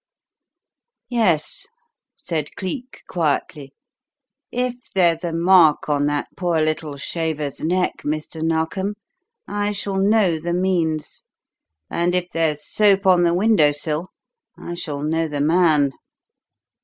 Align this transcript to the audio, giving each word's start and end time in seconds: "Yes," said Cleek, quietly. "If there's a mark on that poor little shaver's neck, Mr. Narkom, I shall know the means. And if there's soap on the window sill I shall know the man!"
"Yes," 1.11 1.67
said 2.15 2.55
Cleek, 2.55 3.03
quietly. 3.07 3.71
"If 4.51 4.73
there's 4.95 5.23
a 5.23 5.31
mark 5.31 5.89
on 5.89 6.07
that 6.07 6.27
poor 6.35 6.59
little 6.59 6.97
shaver's 6.97 7.59
neck, 7.59 7.97
Mr. 8.03 8.41
Narkom, 8.41 8.95
I 9.47 9.73
shall 9.73 9.97
know 9.97 10.39
the 10.39 10.55
means. 10.55 11.23
And 11.87 12.15
if 12.15 12.29
there's 12.29 12.65
soap 12.67 13.05
on 13.05 13.21
the 13.21 13.35
window 13.35 13.71
sill 13.71 14.07
I 14.57 14.73
shall 14.73 15.03
know 15.03 15.27
the 15.27 15.39
man!" 15.39 15.91